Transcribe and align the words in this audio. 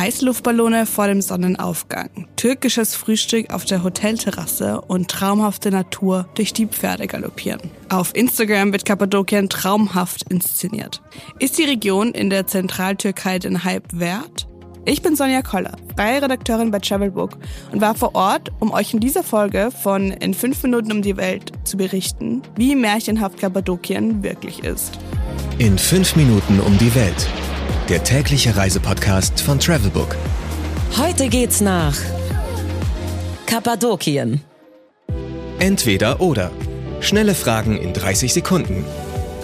Heißluftballone 0.00 0.86
vor 0.86 1.08
dem 1.08 1.20
Sonnenaufgang, 1.20 2.26
türkisches 2.34 2.94
Frühstück 2.94 3.52
auf 3.52 3.66
der 3.66 3.84
Hotelterrasse 3.84 4.80
und 4.80 5.08
traumhafte 5.08 5.70
Natur 5.70 6.26
durch 6.36 6.54
die 6.54 6.64
Pferde 6.64 7.06
galoppieren. 7.06 7.60
Auf 7.90 8.16
Instagram 8.16 8.72
wird 8.72 8.86
Kappadokien 8.86 9.50
traumhaft 9.50 10.22
inszeniert. 10.30 11.02
Ist 11.38 11.58
die 11.58 11.64
Region 11.64 12.12
in 12.12 12.30
der 12.30 12.46
Zentraltürkei 12.46 13.38
den 13.38 13.62
Hype 13.62 13.88
wert? 13.92 14.48
Ich 14.86 15.02
bin 15.02 15.16
Sonja 15.16 15.42
Koller, 15.42 15.76
freie 15.94 16.22
Redakteurin 16.22 16.70
bei 16.70 16.78
Travelbook 16.78 17.36
und 17.70 17.82
war 17.82 17.94
vor 17.94 18.14
Ort, 18.14 18.50
um 18.58 18.72
euch 18.72 18.94
in 18.94 19.00
dieser 19.00 19.22
Folge 19.22 19.70
von 19.70 20.12
In 20.12 20.32
5 20.32 20.62
Minuten 20.62 20.92
um 20.92 21.02
die 21.02 21.18
Welt 21.18 21.52
zu 21.64 21.76
berichten, 21.76 22.40
wie 22.56 22.74
märchenhaft 22.74 23.38
Kappadokien 23.38 24.22
wirklich 24.22 24.64
ist. 24.64 24.98
In 25.58 25.76
5 25.76 26.16
Minuten 26.16 26.58
um 26.60 26.78
die 26.78 26.94
Welt. 26.94 27.28
Der 27.90 28.04
tägliche 28.04 28.54
Reisepodcast 28.54 29.40
von 29.40 29.58
Travelbook. 29.58 30.16
Heute 30.96 31.26
geht's 31.26 31.60
nach 31.60 31.96
Kappadokien. 33.46 34.42
Entweder 35.58 36.20
oder. 36.20 36.52
Schnelle 37.00 37.34
Fragen 37.34 37.76
in 37.76 37.92
30 37.92 38.32
Sekunden. 38.32 38.84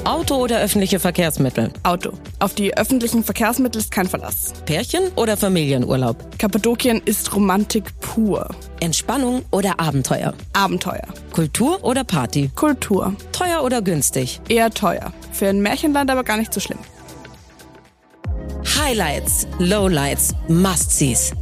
Auto 0.05 0.37
oder 0.37 0.61
öffentliche 0.61 1.01
Verkehrsmittel? 1.01 1.73
Auto. 1.83 2.13
Auf 2.39 2.55
die 2.55 2.77
öffentlichen 2.77 3.25
Verkehrsmittel 3.25 3.81
ist 3.81 3.91
kein 3.91 4.07
Verlass. 4.07 4.53
Pärchen 4.65 5.09
oder 5.17 5.37
Familienurlaub? 5.37 6.39
Kappadokien 6.39 7.03
ist 7.05 7.35
Romantik 7.35 7.99
pur. 7.99 8.49
Entspannung 8.79 9.45
oder 9.51 9.81
Abenteuer? 9.81 10.35
Abenteuer. 10.53 11.09
Kultur 11.33 11.83
oder 11.83 12.05
Party? 12.05 12.53
Kultur. 12.55 13.17
Teuer 13.33 13.65
oder 13.65 13.83
günstig? 13.83 14.41
Eher 14.49 14.71
teuer. 14.71 15.13
Für 15.33 15.49
ein 15.49 15.63
Märchenland 15.63 16.13
aber 16.13 16.23
gar 16.23 16.37
nicht 16.37 16.55
so 16.55 16.61
schlimm. 16.61 16.79
Highlights, 18.87 19.49
Lowlights, 19.59 20.33
Must-Sees. 20.47 21.33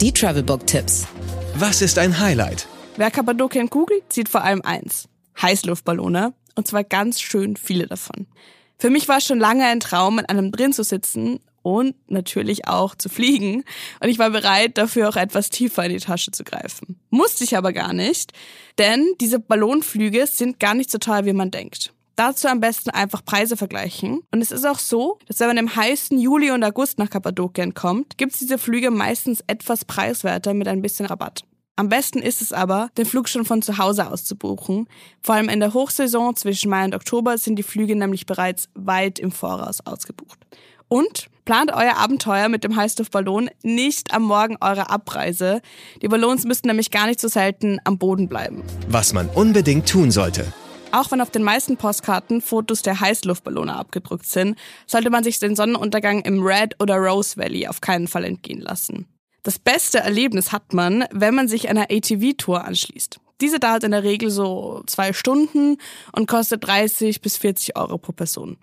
Die 0.00 0.10
Travelbook-Tipps. 0.10 1.06
Was 1.56 1.82
ist 1.82 1.98
ein 1.98 2.18
Highlight? 2.18 2.66
Wer 2.96 3.10
Kappadokien 3.10 3.68
googelt, 3.68 4.10
sieht 4.10 4.30
vor 4.30 4.42
allem 4.42 4.62
eins. 4.62 5.06
Heißluftballone. 5.42 6.32
Und 6.54 6.66
zwar 6.66 6.82
ganz 6.82 7.20
schön 7.20 7.58
viele 7.58 7.86
davon. 7.88 8.26
Für 8.78 8.88
mich 8.88 9.06
war 9.06 9.18
es 9.18 9.26
schon 9.26 9.38
lange 9.38 9.66
ein 9.66 9.80
Traum, 9.80 10.18
in 10.18 10.24
einem 10.24 10.50
drin 10.50 10.72
zu 10.72 10.82
sitzen 10.82 11.40
und 11.60 11.94
natürlich 12.08 12.68
auch 12.68 12.94
zu 12.94 13.10
fliegen. 13.10 13.64
Und 14.00 14.08
ich 14.08 14.18
war 14.18 14.30
bereit, 14.30 14.78
dafür 14.78 15.10
auch 15.10 15.16
etwas 15.16 15.50
tiefer 15.50 15.84
in 15.84 15.92
die 15.92 16.00
Tasche 16.00 16.30
zu 16.30 16.42
greifen. 16.42 16.98
Musste 17.10 17.44
ich 17.44 17.54
aber 17.54 17.74
gar 17.74 17.92
nicht, 17.92 18.32
denn 18.78 19.06
diese 19.20 19.40
Ballonflüge 19.40 20.26
sind 20.26 20.58
gar 20.58 20.72
nicht 20.72 20.90
so 20.90 20.96
teuer, 20.96 21.26
wie 21.26 21.34
man 21.34 21.50
denkt. 21.50 21.92
Dazu 22.16 22.46
am 22.46 22.60
besten 22.60 22.90
einfach 22.90 23.24
Preise 23.24 23.56
vergleichen. 23.56 24.20
Und 24.30 24.40
es 24.40 24.52
ist 24.52 24.64
auch 24.64 24.78
so, 24.78 25.18
dass 25.26 25.40
wenn 25.40 25.48
man 25.48 25.56
im 25.56 25.74
heißen 25.74 26.16
Juli 26.18 26.52
und 26.52 26.62
August 26.62 26.98
nach 26.98 27.10
Kappadokien 27.10 27.74
kommt, 27.74 28.16
gibt 28.18 28.34
es 28.34 28.38
diese 28.38 28.58
Flüge 28.58 28.90
meistens 28.90 29.42
etwas 29.46 29.84
preiswerter 29.84 30.54
mit 30.54 30.68
ein 30.68 30.80
bisschen 30.80 31.06
Rabatt. 31.06 31.44
Am 31.76 31.88
besten 31.88 32.20
ist 32.20 32.40
es 32.40 32.52
aber, 32.52 32.90
den 32.96 33.04
Flug 33.04 33.28
schon 33.28 33.44
von 33.44 33.60
zu 33.60 33.78
Hause 33.78 34.08
aus 34.08 34.24
zu 34.24 34.36
buchen. 34.36 34.86
Vor 35.22 35.34
allem 35.34 35.48
in 35.48 35.58
der 35.58 35.74
Hochsaison 35.74 36.36
zwischen 36.36 36.70
Mai 36.70 36.84
und 36.84 36.94
Oktober 36.94 37.36
sind 37.36 37.56
die 37.56 37.64
Flüge 37.64 37.96
nämlich 37.96 38.26
bereits 38.26 38.68
weit 38.74 39.18
im 39.18 39.32
Voraus 39.32 39.84
ausgebucht. 39.84 40.38
Und 40.86 41.26
plant 41.44 41.72
euer 41.72 41.96
Abenteuer 41.96 42.48
mit 42.48 42.62
dem 42.62 42.76
Heißluftballon 42.76 43.50
nicht 43.64 44.14
am 44.14 44.22
Morgen 44.22 44.56
eurer 44.60 44.88
Abreise. 44.90 45.62
Die 46.00 46.06
Ballons 46.06 46.44
müssten 46.44 46.68
nämlich 46.68 46.92
gar 46.92 47.08
nicht 47.08 47.20
so 47.20 47.26
selten 47.26 47.80
am 47.82 47.98
Boden 47.98 48.28
bleiben. 48.28 48.62
Was 48.88 49.12
man 49.12 49.28
unbedingt 49.28 49.88
tun 49.88 50.12
sollte. 50.12 50.46
Auch 50.94 51.10
wenn 51.10 51.20
auf 51.20 51.30
den 51.30 51.42
meisten 51.42 51.76
Postkarten 51.76 52.40
Fotos 52.40 52.82
der 52.82 53.00
Heißluftballone 53.00 53.74
abgedruckt 53.74 54.26
sind, 54.26 54.56
sollte 54.86 55.10
man 55.10 55.24
sich 55.24 55.40
den 55.40 55.56
Sonnenuntergang 55.56 56.20
im 56.20 56.40
Red 56.40 56.80
oder 56.80 56.98
Rose 56.98 57.36
Valley 57.36 57.66
auf 57.66 57.80
keinen 57.80 58.06
Fall 58.06 58.22
entgehen 58.22 58.60
lassen. 58.60 59.08
Das 59.42 59.58
beste 59.58 59.98
Erlebnis 59.98 60.52
hat 60.52 60.72
man, 60.72 61.04
wenn 61.10 61.34
man 61.34 61.48
sich 61.48 61.68
einer 61.68 61.90
ATV-Tour 61.90 62.64
anschließt. 62.64 63.18
Diese 63.40 63.58
dauert 63.58 63.82
in 63.82 63.90
der 63.90 64.04
Regel 64.04 64.30
so 64.30 64.84
zwei 64.86 65.12
Stunden 65.12 65.78
und 66.12 66.28
kostet 66.28 66.64
30 66.64 67.20
bis 67.20 67.38
40 67.38 67.76
Euro 67.76 67.98
pro 67.98 68.12
Person. 68.12 68.56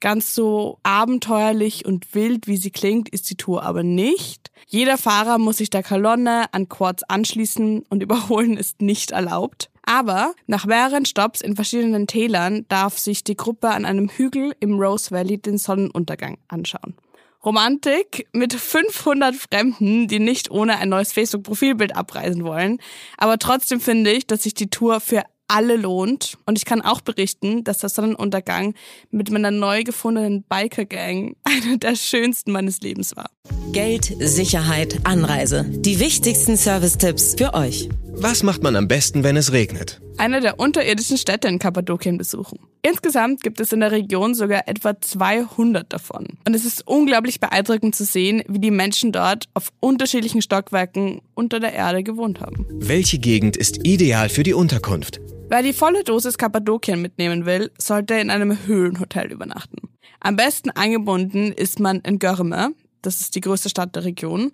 Ganz 0.00 0.34
so 0.34 0.80
abenteuerlich 0.82 1.84
und 1.86 2.16
wild, 2.16 2.48
wie 2.48 2.56
sie 2.56 2.72
klingt, 2.72 3.08
ist 3.08 3.30
die 3.30 3.36
Tour 3.36 3.62
aber 3.62 3.84
nicht. 3.84 4.50
Jeder 4.66 4.98
Fahrer 4.98 5.38
muss 5.38 5.58
sich 5.58 5.70
der 5.70 5.84
Kolonne 5.84 6.52
an 6.52 6.68
Quads 6.68 7.04
anschließen 7.04 7.84
und 7.88 8.02
überholen 8.02 8.56
ist 8.56 8.82
nicht 8.82 9.12
erlaubt. 9.12 9.70
Aber 9.86 10.34
nach 10.46 10.66
mehreren 10.66 11.06
Stops 11.06 11.40
in 11.40 11.56
verschiedenen 11.56 12.06
Tälern 12.06 12.66
darf 12.68 12.98
sich 12.98 13.24
die 13.24 13.36
Gruppe 13.36 13.70
an 13.70 13.84
einem 13.84 14.08
Hügel 14.08 14.54
im 14.60 14.78
Rose 14.78 15.12
Valley 15.12 15.38
den 15.38 15.58
Sonnenuntergang 15.58 16.38
anschauen. 16.48 16.96
Romantik 17.44 18.26
mit 18.32 18.52
500 18.52 19.36
Fremden, 19.36 20.08
die 20.08 20.18
nicht 20.18 20.50
ohne 20.50 20.78
ein 20.78 20.88
neues 20.88 21.12
Facebook-Profilbild 21.12 21.94
abreisen 21.94 22.44
wollen. 22.44 22.78
Aber 23.16 23.38
trotzdem 23.38 23.80
finde 23.80 24.10
ich, 24.10 24.26
dass 24.26 24.42
sich 24.42 24.54
die 24.54 24.68
Tour 24.68 24.98
für 24.98 25.22
alle 25.46 25.76
lohnt. 25.76 26.38
Und 26.44 26.58
ich 26.58 26.64
kann 26.64 26.82
auch 26.82 27.00
berichten, 27.00 27.62
dass 27.62 27.78
der 27.78 27.88
Sonnenuntergang 27.88 28.74
mit 29.12 29.30
meiner 29.30 29.52
neu 29.52 29.84
gefundenen 29.84 30.42
Biker-Gang 30.42 31.36
einer 31.44 31.76
der 31.76 31.94
schönsten 31.94 32.50
meines 32.50 32.80
Lebens 32.80 33.16
war. 33.16 33.30
Geld, 33.70 34.12
Sicherheit, 34.18 35.00
Anreise. 35.04 35.64
Die 35.68 36.00
wichtigsten 36.00 36.56
Service-Tipps 36.56 37.36
für 37.38 37.54
euch. 37.54 37.88
Was 38.18 38.42
macht 38.42 38.62
man 38.62 38.76
am 38.76 38.88
besten, 38.88 39.24
wenn 39.24 39.36
es 39.36 39.52
regnet? 39.52 40.00
Eine 40.16 40.40
der 40.40 40.58
unterirdischen 40.58 41.18
Städte 41.18 41.48
in 41.48 41.58
Kappadokien 41.58 42.16
besuchen. 42.16 42.58
Insgesamt 42.80 43.42
gibt 43.42 43.60
es 43.60 43.72
in 43.72 43.80
der 43.80 43.92
Region 43.92 44.34
sogar 44.34 44.66
etwa 44.68 44.98
200 44.98 45.92
davon. 45.92 46.26
Und 46.46 46.54
es 46.54 46.64
ist 46.64 46.86
unglaublich 46.86 47.40
beeindruckend 47.40 47.94
zu 47.94 48.06
sehen, 48.06 48.42
wie 48.48 48.58
die 48.58 48.70
Menschen 48.70 49.12
dort 49.12 49.44
auf 49.52 49.70
unterschiedlichen 49.80 50.40
Stockwerken 50.40 51.20
unter 51.34 51.60
der 51.60 51.74
Erde 51.74 52.02
gewohnt 52.02 52.40
haben. 52.40 52.66
Welche 52.70 53.18
Gegend 53.18 53.58
ist 53.58 53.86
ideal 53.86 54.30
für 54.30 54.42
die 54.44 54.54
Unterkunft? 54.54 55.20
Wer 55.50 55.62
die 55.62 55.74
volle 55.74 56.02
Dosis 56.02 56.38
Kappadokien 56.38 57.02
mitnehmen 57.02 57.44
will, 57.44 57.70
sollte 57.78 58.14
in 58.14 58.30
einem 58.30 58.66
Höhlenhotel 58.66 59.30
übernachten. 59.30 59.90
Am 60.20 60.36
besten 60.36 60.70
angebunden 60.70 61.52
ist 61.52 61.80
man 61.80 62.00
in 62.00 62.18
Görme, 62.18 62.72
das 63.02 63.20
ist 63.20 63.34
die 63.34 63.40
größte 63.40 63.68
Stadt 63.68 63.94
der 63.94 64.04
Region. 64.04 64.46
Und 64.46 64.52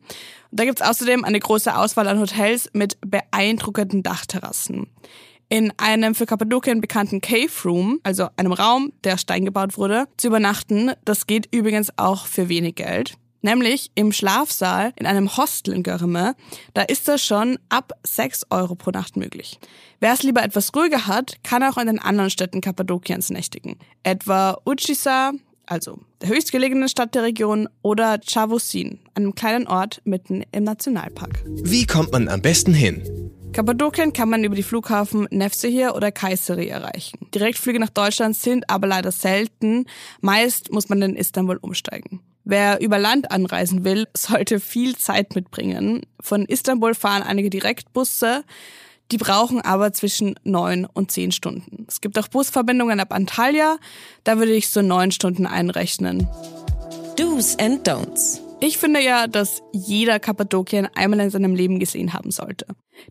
da 0.51 0.65
gibt's 0.65 0.83
außerdem 0.83 1.25
eine 1.25 1.41
große 1.41 1.77
Auswahl 1.77 2.09
an 2.09 2.21
Hotels 2.21 2.69
mit 2.73 2.99
beeindruckenden 3.01 4.03
Dachterrassen. 4.03 4.89
In 5.49 5.71
einem 5.77 6.15
für 6.15 6.25
Kappadokien 6.25 6.81
bekannten 6.81 7.21
Cave 7.21 7.51
Room, 7.67 8.01
also 8.05 8.29
einem 8.37 8.53
Raum, 8.53 8.93
der 9.05 9.19
Stein 9.19 9.45
gebaut 9.45 9.77
wurde, 9.77 10.07
zu 10.17 10.29
übernachten, 10.29 10.93
das 11.05 11.27
geht 11.27 11.55
übrigens 11.55 11.91
auch 11.99 12.27
für 12.27 12.49
wenig 12.49 12.77
Geld. 12.77 13.19
Nämlich 13.43 13.91
im 13.95 14.13
Schlafsaal 14.13 14.93
in 14.97 15.05
einem 15.05 15.37
Hostel 15.37 15.75
in 15.75 15.83
Görme. 15.83 16.37
Da 16.75 16.83
ist 16.83 17.09
das 17.09 17.23
schon 17.23 17.59
ab 17.69 17.93
6 18.05 18.47
Euro 18.51 18.77
pro 18.77 18.93
Nacht 18.93 19.17
möglich. 19.17 19.59
Wer 20.01 20.15
es 20.15 20.23
lieber 20.23 20.43
etwas 20.43 20.75
ruhiger 20.75 21.07
hat, 21.07 21.43
kann 21.43 21.63
auch 21.65 21.77
in 21.77 21.89
den 21.89 21.99
anderen 21.99 22.31
Städten 22.31 22.61
Kappadokiens 22.61 23.31
nächtigen. 23.31 23.79
Etwa 24.05 24.57
Uchisa, 24.65 25.33
also 25.67 25.99
der 26.21 26.29
höchstgelegenen 26.29 26.89
Stadt 26.89 27.15
der 27.15 27.23
Region, 27.23 27.69
oder 27.83 28.21
Chavosin, 28.27 29.01
einem 29.15 29.35
kleinen 29.35 29.67
Ort 29.67 30.01
mitten 30.05 30.45
im 30.53 30.65
Nationalpark. 30.65 31.43
Wie 31.47 31.87
kommt 31.87 32.13
man 32.13 32.29
am 32.29 32.43
besten 32.43 32.75
hin? 32.75 33.03
Kappadokien 33.53 34.15
kann 34.15 34.31
man 34.31 34.45
über 34.45 34.55
die 34.55 34.63
Flughafen 34.63 35.29
Nevşehir 35.31 35.95
oder 35.95 36.11
Kayseri 36.11 36.69
erreichen. 36.69 37.19
Direktflüge 37.35 37.79
nach 37.79 37.91
Deutschland 37.91 38.35
sind 38.35 38.71
aber 38.71 38.87
leider 38.87 39.13
selten. 39.13 39.85
Meist 40.23 40.73
muss 40.73 40.89
man 40.89 41.03
in 41.03 41.17
Istanbul 41.17 41.59
umsteigen. 41.59 42.21
Wer 42.45 42.81
über 42.81 42.99
Land 42.99 43.31
anreisen 43.31 43.85
will, 43.85 44.09
sollte 44.17 44.59
viel 44.59 44.97
Zeit 44.97 45.35
mitbringen. 45.35 46.01
Von 46.21 46.47
Istanbul 46.47 46.95
fahren 46.95 47.23
einige 47.23 47.51
Direktbusse. 47.51 48.45
Die 49.13 49.19
brauchen 49.19 49.61
aber 49.61 49.93
zwischen 49.93 50.37
neun 50.43 50.87
und 50.87 51.11
zehn 51.11 51.33
Stunden. 51.33 51.85
Es 51.87 52.01
gibt 52.01 52.19
auch 52.19 52.29
Busverbindungen 52.29 52.99
ab 52.99 53.13
Antalya. 53.13 53.77
Da 54.25 54.39
würde 54.39 54.53
ich 54.53 54.71
so 54.71 54.81
neun 54.81 55.11
Stunden 55.11 55.47
einrechnen. 55.47 56.27
Do's 57.17 57.59
and 57.59 57.87
Don'ts. 57.87 58.41
Ich 58.65 58.79
finde 58.79 59.03
ja, 59.03 59.27
dass 59.27 59.61
jeder 59.73 60.21
Kappadokien 60.21 60.87
einmal 60.95 61.19
in 61.19 61.31
seinem 61.31 61.57
Leben 61.57 61.81
gesehen 61.81 62.13
haben 62.13 62.31
sollte. 62.31 62.67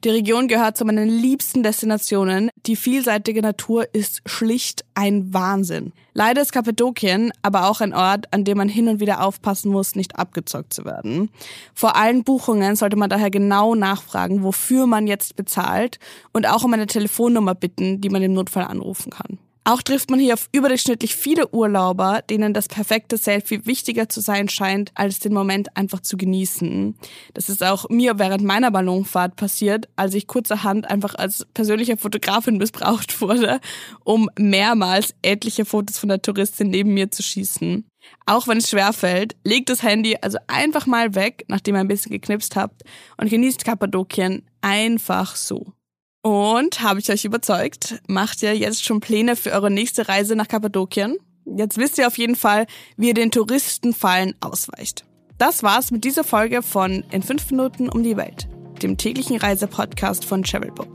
Die 0.05 0.09
Region 0.09 0.47
gehört 0.47 0.77
zu 0.77 0.85
meinen 0.85 1.09
liebsten 1.09 1.61
Destinationen. 1.61 2.49
Die 2.65 2.77
vielseitige 2.77 3.41
Natur 3.41 3.93
ist 3.93 4.21
schlicht 4.25 4.85
ein 4.93 5.33
Wahnsinn. 5.33 5.91
Leider 6.13 6.41
ist 6.41 6.53
Kappadokien 6.53 7.33
aber 7.41 7.67
auch 7.67 7.81
ein 7.81 7.93
Ort, 7.93 8.33
an 8.33 8.45
dem 8.45 8.59
man 8.59 8.69
hin 8.69 8.87
und 8.87 9.01
wieder 9.01 9.25
aufpassen 9.25 9.73
muss, 9.73 9.95
nicht 9.95 10.17
abgezockt 10.17 10.73
zu 10.73 10.85
werden. 10.85 11.29
Vor 11.73 11.97
allen 11.97 12.23
Buchungen 12.23 12.77
sollte 12.77 12.95
man 12.95 13.09
daher 13.09 13.29
genau 13.29 13.75
nachfragen, 13.75 14.43
wofür 14.43 14.87
man 14.87 15.05
jetzt 15.05 15.35
bezahlt 15.35 15.99
und 16.31 16.47
auch 16.47 16.63
um 16.63 16.71
eine 16.71 16.87
Telefonnummer 16.87 17.55
bitten, 17.55 17.99
die 17.99 18.09
man 18.09 18.23
im 18.23 18.31
Notfall 18.31 18.63
anrufen 18.63 19.09
kann. 19.09 19.37
Auch 19.63 19.83
trifft 19.83 20.09
man 20.09 20.19
hier 20.19 20.33
auf 20.33 20.49
überdurchschnittlich 20.51 21.15
viele 21.15 21.53
Urlauber, 21.53 22.23
denen 22.27 22.51
das 22.51 22.67
perfekte 22.67 23.17
Selfie 23.17 23.63
wichtiger 23.67 24.09
zu 24.09 24.19
sein 24.19 24.49
scheint, 24.49 24.91
als 24.95 25.19
den 25.19 25.33
Moment 25.33 25.77
einfach 25.77 25.99
zu 25.99 26.17
genießen. 26.17 26.95
Das 27.35 27.47
ist 27.47 27.63
auch 27.63 27.87
mir 27.89 28.17
während 28.17 28.43
meiner 28.43 28.71
Ballonfahrt 28.71 29.35
passiert, 29.35 29.87
als 29.95 30.15
ich 30.15 30.25
kurzerhand 30.25 30.89
einfach 30.89 31.13
als 31.13 31.45
persönliche 31.53 31.95
Fotografin 31.95 32.57
missbraucht 32.57 33.21
wurde, 33.21 33.59
um 34.03 34.29
mehrmals 34.35 35.13
etliche 35.21 35.65
Fotos 35.65 35.99
von 35.99 36.09
der 36.09 36.23
Touristin 36.23 36.69
neben 36.69 36.95
mir 36.95 37.11
zu 37.11 37.21
schießen. 37.21 37.85
Auch 38.25 38.47
wenn 38.47 38.57
es 38.57 38.69
schwerfällt, 38.69 39.35
legt 39.43 39.69
das 39.69 39.83
Handy 39.83 40.17
also 40.19 40.39
einfach 40.47 40.87
mal 40.87 41.13
weg, 41.13 41.45
nachdem 41.49 41.75
ihr 41.75 41.81
ein 41.81 41.87
bisschen 41.87 42.11
geknipst 42.11 42.55
habt 42.55 42.81
und 43.17 43.29
genießt 43.29 43.63
Kappadokien 43.63 44.41
einfach 44.61 45.35
so. 45.35 45.73
Und 46.21 46.81
habe 46.81 46.99
ich 46.99 47.09
euch 47.11 47.25
überzeugt? 47.25 47.99
Macht 48.07 48.43
ihr 48.43 48.55
jetzt 48.55 48.83
schon 48.83 48.99
Pläne 48.99 49.35
für 49.35 49.51
eure 49.51 49.71
nächste 49.71 50.07
Reise 50.07 50.35
nach 50.35 50.47
Kappadokien? 50.47 51.17
Jetzt 51.45 51.77
wisst 51.77 51.97
ihr 51.97 52.05
auf 52.05 52.17
jeden 52.17 52.35
Fall, 52.35 52.67
wie 52.95 53.07
ihr 53.07 53.13
den 53.15 53.31
Touristenfallen 53.31 54.35
ausweicht. 54.39 55.03
Das 55.39 55.63
war's 55.63 55.89
mit 55.89 56.03
dieser 56.03 56.23
Folge 56.23 56.61
von 56.61 57.03
In 57.09 57.23
5 57.23 57.49
Minuten 57.49 57.89
um 57.89 58.03
die 58.03 58.17
Welt, 58.17 58.47
dem 58.83 58.97
täglichen 58.97 59.37
Reisepodcast 59.37 60.23
von 60.23 60.43
Travelbook. 60.43 60.89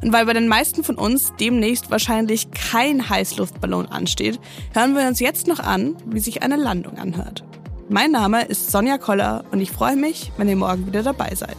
Und 0.00 0.12
weil 0.12 0.24
bei 0.24 0.32
den 0.32 0.48
meisten 0.48 0.82
von 0.82 0.96
uns 0.96 1.34
demnächst 1.38 1.90
wahrscheinlich 1.90 2.50
kein 2.52 3.10
Heißluftballon 3.10 3.86
ansteht, 3.86 4.40
hören 4.72 4.96
wir 4.96 5.06
uns 5.06 5.20
jetzt 5.20 5.46
noch 5.46 5.60
an, 5.60 5.96
wie 6.06 6.20
sich 6.20 6.42
eine 6.42 6.56
Landung 6.56 6.96
anhört. 6.96 7.44
Mein 7.90 8.10
Name 8.10 8.46
ist 8.46 8.70
Sonja 8.70 8.96
Koller 8.96 9.44
und 9.50 9.60
ich 9.60 9.70
freue 9.70 9.96
mich, 9.96 10.32
wenn 10.38 10.48
ihr 10.48 10.56
morgen 10.56 10.86
wieder 10.86 11.02
dabei 11.02 11.34
seid. 11.34 11.58